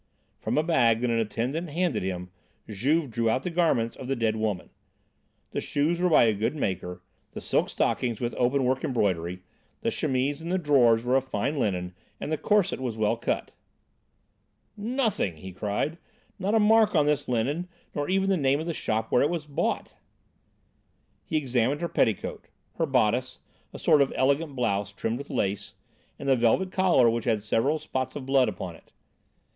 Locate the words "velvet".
26.35-26.71